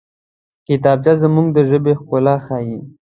[0.67, 2.77] کتابچه زموږ د ژبې ښکلا ښيي